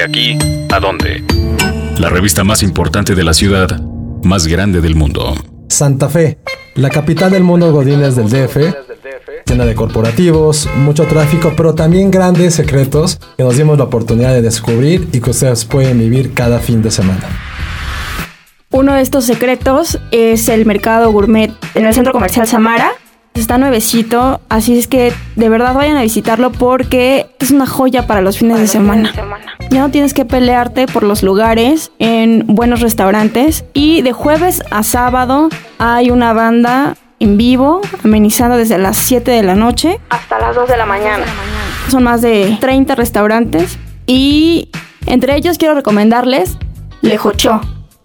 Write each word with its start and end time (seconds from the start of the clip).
De 0.00 0.06
aquí 0.06 0.38
a 0.70 0.80
dónde. 0.80 1.22
La 1.98 2.08
revista 2.08 2.42
más 2.42 2.62
importante 2.62 3.14
de 3.14 3.22
la 3.22 3.34
ciudad, 3.34 3.82
más 4.22 4.46
grande 4.46 4.80
del 4.80 4.94
mundo. 4.94 5.34
Santa 5.68 6.08
Fe, 6.08 6.38
la 6.74 6.88
capital 6.88 7.30
del 7.32 7.42
mundo 7.42 7.70
Godines 7.70 8.16
del 8.16 8.30
DF, 8.30 8.74
llena 9.44 9.66
de 9.66 9.74
corporativos, 9.74 10.70
mucho 10.74 11.04
tráfico, 11.04 11.52
pero 11.54 11.74
también 11.74 12.10
grandes 12.10 12.54
secretos 12.54 13.20
que 13.36 13.42
nos 13.42 13.58
dimos 13.58 13.76
la 13.76 13.84
oportunidad 13.84 14.32
de 14.32 14.40
descubrir 14.40 15.06
y 15.12 15.20
que 15.20 15.28
ustedes 15.32 15.66
pueden 15.66 15.98
vivir 15.98 16.32
cada 16.32 16.60
fin 16.60 16.80
de 16.80 16.90
semana. 16.90 17.28
Uno 18.70 18.94
de 18.94 19.02
estos 19.02 19.26
secretos 19.26 20.00
es 20.12 20.48
el 20.48 20.64
mercado 20.64 21.12
gourmet 21.12 21.52
en 21.74 21.84
el 21.84 21.92
centro 21.92 22.14
comercial 22.14 22.46
Samara. 22.46 22.92
Está 23.34 23.58
nuevecito, 23.58 24.40
así 24.48 24.78
es 24.78 24.86
que 24.86 25.12
de 25.36 25.48
verdad 25.48 25.74
vayan 25.74 25.96
a 25.96 26.02
visitarlo 26.02 26.50
porque 26.50 27.26
es 27.38 27.50
una 27.50 27.66
joya 27.66 28.06
para 28.06 28.20
los 28.20 28.38
fines 28.38 28.58
de 28.58 28.66
semana. 28.66 29.12
Ya 29.70 29.80
no 29.80 29.90
tienes 29.90 30.14
que 30.14 30.24
pelearte 30.24 30.86
por 30.86 31.04
los 31.04 31.22
lugares 31.22 31.92
en 31.98 32.44
buenos 32.46 32.80
restaurantes 32.80 33.64
y 33.72 34.02
de 34.02 34.12
jueves 34.12 34.62
a 34.70 34.82
sábado 34.82 35.48
hay 35.78 36.10
una 36.10 36.32
banda 36.32 36.96
en 37.20 37.36
vivo 37.36 37.80
amenizando 38.04 38.56
desde 38.56 38.78
las 38.78 38.96
7 38.96 39.30
de 39.30 39.42
la 39.42 39.54
noche 39.54 40.00
hasta 40.10 40.38
las 40.38 40.56
2 40.56 40.68
de 40.68 40.76
la 40.76 40.86
mañana. 40.86 41.24
Son 41.88 42.02
más 42.02 42.22
de 42.22 42.58
30 42.60 42.94
restaurantes 42.94 43.78
y 44.06 44.70
entre 45.06 45.36
ellos 45.36 45.56
quiero 45.56 45.74
recomendarles 45.74 46.56
Lejocho 47.00 47.60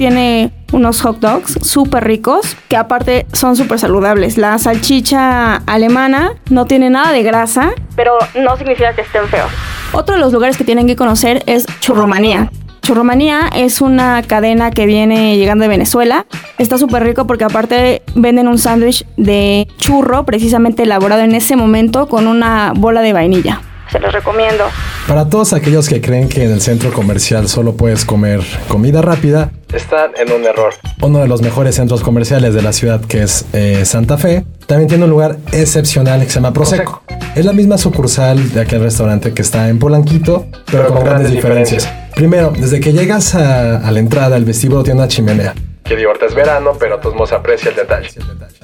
tiene 0.00 0.50
unos 0.72 1.00
hot 1.02 1.18
dogs 1.18 1.58
súper 1.62 2.04
ricos, 2.04 2.56
que 2.68 2.76
aparte 2.76 3.26
son 3.32 3.56
súper 3.56 3.78
saludables. 3.78 4.38
La 4.38 4.58
salchicha 4.58 5.56
alemana 5.66 6.34
no 6.50 6.66
tiene 6.66 6.90
nada 6.90 7.12
de 7.12 7.22
grasa, 7.22 7.72
pero 7.96 8.12
no 8.34 8.56
significa 8.56 8.94
que 8.94 9.02
estén 9.02 9.26
feos. 9.28 9.50
Otro 9.92 10.14
de 10.14 10.20
los 10.20 10.32
lugares 10.32 10.56
que 10.56 10.64
tienen 10.64 10.86
que 10.86 10.96
conocer 10.96 11.42
es 11.46 11.66
Churromanía. 11.80 12.50
Churromanía 12.82 13.48
es 13.54 13.80
una 13.80 14.22
cadena 14.22 14.70
que 14.70 14.86
viene 14.86 15.36
llegando 15.36 15.62
de 15.62 15.68
Venezuela. 15.68 16.26
Está 16.58 16.78
súper 16.78 17.04
rico 17.04 17.26
porque 17.26 17.44
aparte 17.44 18.02
venden 18.14 18.48
un 18.48 18.58
sándwich 18.58 19.04
de 19.16 19.68
churro 19.76 20.24
precisamente 20.24 20.84
elaborado 20.84 21.22
en 21.22 21.34
ese 21.34 21.56
momento 21.56 22.08
con 22.08 22.26
una 22.26 22.72
bola 22.74 23.02
de 23.02 23.12
vainilla 23.12 23.60
se 23.90 23.98
los 23.98 24.12
recomiendo. 24.12 24.64
Para 25.06 25.28
todos 25.28 25.52
aquellos 25.52 25.88
que 25.88 26.00
creen 26.00 26.28
que 26.28 26.44
en 26.44 26.52
el 26.52 26.60
centro 26.60 26.92
comercial 26.92 27.48
solo 27.48 27.74
puedes 27.74 28.04
comer 28.04 28.40
comida 28.68 29.02
rápida, 29.02 29.50
están 29.72 30.10
en 30.16 30.32
un 30.32 30.44
error. 30.44 30.74
Uno 31.02 31.20
de 31.20 31.28
los 31.28 31.42
mejores 31.42 31.74
centros 31.74 32.02
comerciales 32.02 32.54
de 32.54 32.62
la 32.62 32.72
ciudad, 32.72 33.00
que 33.00 33.22
es 33.22 33.46
eh, 33.52 33.84
Santa 33.84 34.18
Fe, 34.18 34.44
también 34.66 34.88
tiene 34.88 35.04
un 35.04 35.10
lugar 35.10 35.38
excepcional 35.52 36.20
que 36.20 36.28
se 36.28 36.34
llama 36.36 36.52
Prosecco. 36.52 37.02
Es 37.34 37.44
la 37.44 37.52
misma 37.52 37.78
sucursal 37.78 38.52
de 38.52 38.60
aquel 38.60 38.82
restaurante 38.82 39.32
que 39.32 39.42
está 39.42 39.68
en 39.68 39.78
Polanquito, 39.78 40.46
pero, 40.70 40.88
con, 40.88 41.04
grandes, 41.04 41.32
diferencias. 41.32 41.88
Primero, 42.14 42.52
desde 42.56 42.80
que 42.80 42.92
llegas 42.92 43.34
a, 43.34 43.90
la 43.90 43.98
entrada, 43.98 44.36
el 44.36 44.44
vestíbulo 44.44 44.82
tiene 44.82 45.00
una 45.00 45.08
chimenea. 45.08 45.54
Que 45.84 45.96
digo, 45.96 46.12
es 46.20 46.34
verano, 46.34 46.72
pero 46.78 46.98
todos 46.98 47.14
modos 47.14 47.32
aprecia 47.32 47.70
el 47.70 47.76
detalle. 47.76 48.10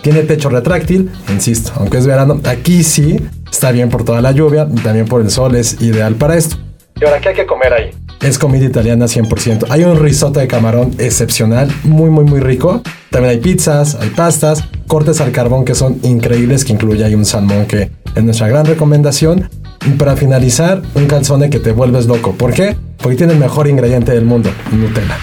Tiene 0.00 0.22
techo 0.22 0.48
retráctil, 0.48 1.12
insisto, 1.28 1.72
aunque 1.76 1.98
es 1.98 2.06
verano, 2.06 2.40
aquí 2.44 2.82
sí 2.82 3.18
está 3.50 3.70
bien 3.70 3.90
por 3.90 4.04
toda 4.04 4.20
la 4.20 4.32
lluvia 4.32 4.66
y 4.68 4.80
también 4.80 5.06
por 5.06 5.20
el 5.20 5.30
sol, 5.30 5.54
es 5.54 5.80
ideal 5.80 6.14
para 6.14 6.36
esto. 6.36 6.56
¿Y 7.00 7.04
ahora 7.04 7.20
qué 7.20 7.28
hay 7.30 7.34
que 7.34 7.46
comer 7.46 7.72
ahí? 7.72 7.90
Es 8.22 8.38
comida 8.38 8.64
italiana 8.64 9.06
100%. 9.06 9.66
Hay 9.70 9.82
un 9.82 9.98
risotto 9.98 10.38
de 10.38 10.46
camarón 10.46 10.92
excepcional, 10.98 11.68
muy, 11.82 12.08
muy, 12.08 12.24
muy 12.24 12.38
rico. 12.38 12.80
También 13.10 13.32
hay 13.32 13.40
pizzas, 13.40 13.96
hay 13.96 14.10
pastas, 14.10 14.62
cortes 14.86 15.20
al 15.20 15.32
carbón 15.32 15.64
que 15.64 15.74
son 15.74 15.98
increíbles, 16.04 16.64
que 16.64 16.72
incluye 16.72 17.04
ahí 17.04 17.16
un 17.16 17.24
salmón 17.24 17.66
que 17.66 17.90
es 18.14 18.22
nuestra 18.22 18.46
gran 18.46 18.64
recomendación. 18.64 19.50
Y 19.84 19.90
para 19.90 20.14
finalizar, 20.14 20.82
un 20.94 21.06
calzone 21.06 21.50
que 21.50 21.58
te 21.58 21.72
vuelves 21.72 22.06
loco. 22.06 22.34
¿Por 22.34 22.54
qué? 22.54 22.76
Porque 22.98 23.16
tiene 23.16 23.32
el 23.32 23.40
mejor 23.40 23.66
ingrediente 23.66 24.12
del 24.12 24.24
mundo, 24.24 24.50
Nutella. 24.70 25.18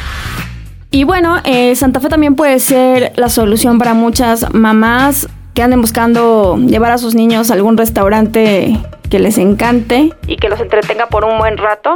Y 0.91 1.05
bueno, 1.05 1.37
eh, 1.45 1.77
Santa 1.77 2.01
Fe 2.01 2.09
también 2.09 2.35
puede 2.35 2.59
ser 2.59 3.13
la 3.15 3.29
solución 3.29 3.77
para 3.77 3.93
muchas 3.93 4.53
mamás 4.53 5.29
que 5.53 5.63
anden 5.63 5.79
buscando 5.79 6.57
llevar 6.57 6.91
a 6.91 6.97
sus 6.97 7.15
niños 7.15 7.49
a 7.49 7.53
algún 7.53 7.77
restaurante 7.77 8.77
que 9.09 9.19
les 9.19 9.37
encante 9.37 10.11
y 10.27 10.35
que 10.35 10.49
los 10.49 10.59
entretenga 10.59 11.07
por 11.07 11.23
un 11.23 11.37
buen 11.37 11.57
rato. 11.57 11.95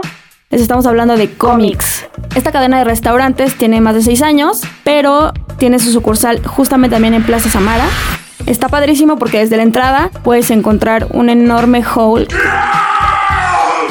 Les 0.53 0.61
estamos 0.61 0.85
hablando 0.85 1.17
de 1.17 1.31
Comics. 1.31 2.07
Esta 2.35 2.51
cadena 2.51 2.77
de 2.77 2.83
restaurantes 2.83 3.55
tiene 3.55 3.81
más 3.81 3.95
de 3.95 4.03
6 4.03 4.21
años, 4.21 4.61
pero 4.83 5.33
tiene 5.57 5.79
su 5.79 5.91
sucursal 5.91 6.45
justamente 6.45 6.93
también 6.93 7.15
en 7.15 7.23
Plaza 7.23 7.49
Samara. 7.49 7.85
Está 8.45 8.69
padrísimo 8.69 9.17
porque 9.17 9.39
desde 9.39 9.57
la 9.57 9.63
entrada 9.63 10.11
puedes 10.23 10.51
encontrar 10.51 11.07
un 11.09 11.31
enorme 11.31 11.83
hall. 11.83 12.27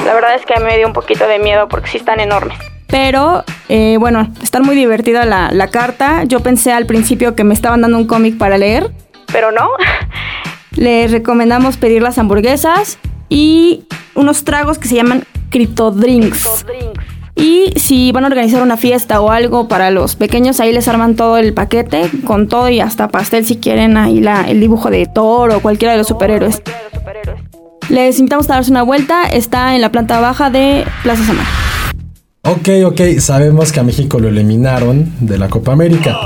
La 0.06 0.14
verdad 0.14 0.36
es 0.36 0.46
que 0.46 0.60
me 0.60 0.76
dio 0.76 0.86
un 0.86 0.92
poquito 0.92 1.26
de 1.26 1.40
miedo 1.40 1.66
porque 1.66 1.90
sí 1.90 1.96
están 1.96 2.20
enormes. 2.20 2.56
Pero 2.86 3.42
eh, 3.68 3.96
bueno, 3.98 4.32
está 4.40 4.60
muy 4.60 4.76
divertida 4.76 5.24
la, 5.24 5.50
la, 5.50 5.66
carta. 5.66 6.22
Yo 6.22 6.44
pensé 6.44 6.70
al 6.70 6.86
principio 6.86 7.34
que 7.34 7.42
me 7.42 7.54
estaban 7.54 7.80
dando 7.80 7.98
un 7.98 8.06
cómic 8.06 8.38
para 8.38 8.56
leer, 8.56 8.88
pero 9.32 9.50
no. 9.50 9.68
Les 10.76 11.10
recomendamos 11.10 11.76
pedir 11.76 12.02
las 12.02 12.18
hamburguesas 12.18 13.00
y 13.28 13.84
unos 14.14 14.44
tragos 14.44 14.78
que 14.78 14.86
se 14.86 14.94
llaman 14.94 15.24
Cryptodrinks. 15.52 16.64
Y 17.36 17.72
si 17.76 18.10
van 18.12 18.24
a 18.24 18.26
organizar 18.26 18.62
una 18.62 18.76
fiesta 18.76 19.20
o 19.20 19.30
algo 19.30 19.68
para 19.68 19.90
los 19.90 20.16
pequeños, 20.16 20.58
ahí 20.60 20.72
les 20.72 20.88
arman 20.88 21.14
todo 21.14 21.36
el 21.38 21.54
paquete, 21.54 22.10
con 22.24 22.48
todo 22.48 22.68
y 22.68 22.80
hasta 22.80 23.08
pastel 23.08 23.46
si 23.46 23.56
quieren, 23.56 23.96
ahí 23.96 24.20
la, 24.20 24.42
el 24.42 24.60
dibujo 24.60 24.90
de 24.90 25.06
Thor 25.06 25.50
o 25.52 25.60
cualquiera 25.60 25.92
de 25.92 25.98
los 25.98 26.08
superhéroes. 26.08 26.62
Les 27.88 28.18
invitamos 28.18 28.48
a 28.50 28.54
darse 28.54 28.70
una 28.70 28.82
vuelta, 28.82 29.24
está 29.24 29.74
en 29.74 29.80
la 29.80 29.92
planta 29.92 30.20
baja 30.20 30.50
de 30.50 30.84
Plaza 31.02 31.24
Samar. 31.24 31.46
Ok, 32.44 32.68
ok, 32.86 33.18
sabemos 33.18 33.70
que 33.70 33.80
a 33.80 33.82
México 33.82 34.18
lo 34.18 34.28
eliminaron 34.28 35.12
de 35.20 35.38
la 35.38 35.48
Copa 35.48 35.72
América. 35.72 36.16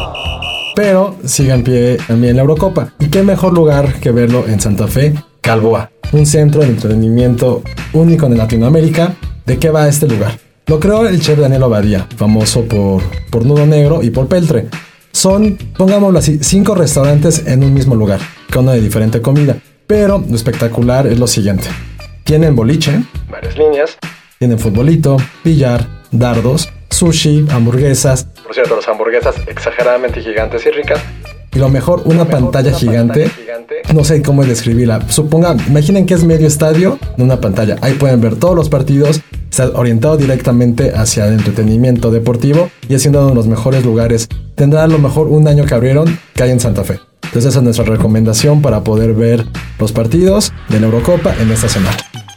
Pero 0.74 1.16
sigue 1.24 1.52
en 1.52 1.64
pie 1.64 1.96
también 2.06 2.36
la 2.36 2.42
Eurocopa. 2.42 2.92
¿Y 2.98 3.06
qué 3.06 3.22
mejor 3.22 3.54
lugar 3.54 3.94
que 3.94 4.12
verlo 4.12 4.46
en 4.46 4.60
Santa 4.60 4.86
Fe? 4.86 5.14
Calboa, 5.40 5.90
un 6.12 6.26
centro 6.26 6.60
de 6.60 6.68
entretenimiento 6.68 7.62
único 7.92 8.26
en 8.26 8.38
Latinoamérica. 8.38 9.14
¿De 9.44 9.58
qué 9.58 9.70
va 9.70 9.88
este 9.88 10.06
lugar? 10.06 10.38
Lo 10.66 10.80
creó 10.80 11.06
el 11.06 11.20
chef 11.20 11.38
Daniel 11.38 11.62
Obadía, 11.62 12.06
famoso 12.16 12.64
por, 12.64 13.02
por 13.30 13.44
Nudo 13.44 13.66
Negro 13.66 14.02
y 14.02 14.10
por 14.10 14.26
Peltre. 14.26 14.66
Son, 15.12 15.56
pongámoslo 15.76 16.18
así, 16.18 16.40
cinco 16.42 16.74
restaurantes 16.74 17.46
en 17.46 17.62
un 17.62 17.72
mismo 17.72 17.94
lugar, 17.94 18.20
con 18.52 18.64
una 18.64 18.72
de 18.72 18.80
diferente 18.80 19.22
comida. 19.22 19.56
Pero 19.86 20.22
lo 20.28 20.34
espectacular 20.34 21.06
es 21.06 21.18
lo 21.18 21.26
siguiente. 21.26 21.68
Tienen 22.24 22.56
boliche, 22.56 23.02
varias 23.30 23.56
líneas, 23.56 23.96
tienen 24.38 24.58
futbolito, 24.58 25.16
billar, 25.44 25.86
dardos, 26.10 26.68
sushi, 26.90 27.46
hamburguesas. 27.50 28.24
Por 28.42 28.52
cierto, 28.52 28.76
las 28.76 28.88
hamburguesas 28.88 29.36
exageradamente 29.46 30.20
gigantes 30.20 30.66
y 30.66 30.70
ricas. 30.70 31.00
Y 31.56 31.58
lo 31.58 31.70
mejor, 31.70 32.02
una, 32.04 32.26
pantalla, 32.26 32.70
gigante. 32.74 33.30
No 33.94 34.04
sé 34.04 34.20
cómo 34.20 34.44
describirla. 34.44 35.08
Supongan, 35.08 35.58
imaginen 35.68 36.04
que 36.04 36.12
es 36.12 36.22
medio 36.22 36.46
estadio 36.46 36.98
de 37.16 37.22
una 37.22 37.40
pantalla. 37.40 37.76
Ahí 37.80 37.94
pueden 37.94 38.20
ver 38.20 38.36
todos 38.36 38.54
los 38.54 38.68
partidos. 38.68 39.22
Está 39.50 39.70
orientado 39.70 40.18
directamente 40.18 40.92
hacia 40.94 41.26
el 41.26 41.32
entretenimiento 41.32 42.10
deportivo 42.10 42.68
y 42.90 42.94
es 42.94 43.06
uno 43.06 43.28
de 43.28 43.34
los 43.34 43.46
mejores 43.46 43.86
lugares. 43.86 44.28
Tendrá 44.54 44.84
a 44.84 44.86
lo 44.86 44.98
mejor 44.98 45.28
un 45.28 45.48
año 45.48 45.64
que 45.64 45.72
abrieron 45.72 46.18
que 46.34 46.42
hay 46.42 46.50
en 46.50 46.60
Santa 46.60 46.84
Fe. 46.84 47.00
Entonces 47.22 47.46
esa 47.46 47.60
es 47.60 47.64
nuestra 47.64 47.86
recomendación 47.86 48.60
para 48.60 48.84
poder 48.84 49.14
ver 49.14 49.46
los 49.78 49.92
partidos 49.92 50.52
de 50.68 50.78
la 50.78 50.86
Eurocopa 50.88 51.34
en 51.40 51.50
esta 51.50 51.70
semana. 51.70 51.96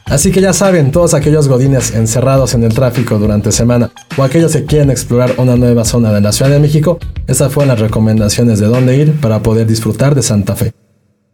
Así 0.09 0.31
que 0.31 0.41
ya 0.41 0.53
saben, 0.53 0.91
todos 0.91 1.13
aquellos 1.13 1.47
godines 1.47 1.93
encerrados 1.93 2.55
en 2.55 2.63
el 2.63 2.73
tráfico 2.73 3.19
durante 3.19 3.51
semana 3.51 3.91
o 4.17 4.23
aquellos 4.23 4.53
que 4.53 4.65
quieren 4.65 4.89
explorar 4.89 5.35
una 5.37 5.55
nueva 5.55 5.85
zona 5.85 6.11
de 6.11 6.19
la 6.19 6.31
Ciudad 6.31 6.49
de 6.49 6.59
México, 6.59 6.97
estas 7.27 7.53
fueron 7.53 7.69
las 7.69 7.79
recomendaciones 7.79 8.59
de 8.59 8.65
dónde 8.65 8.95
ir 8.95 9.13
para 9.21 9.43
poder 9.43 9.67
disfrutar 9.67 10.15
de 10.15 10.23
Santa 10.23 10.55
Fe. 10.55 10.71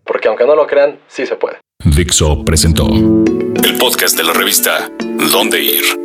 Porque 0.03 0.27
aunque 0.27 0.45
no 0.45 0.55
lo 0.55 0.67
crean, 0.67 0.99
sí 1.07 1.25
se 1.25 1.35
puede. 1.35 1.57
Dixo 1.85 2.43
presentó 2.43 2.87
el 2.87 3.77
podcast 3.79 4.17
de 4.17 4.23
la 4.23 4.33
revista 4.33 4.91
Dónde 5.31 5.61
ir. 5.61 6.04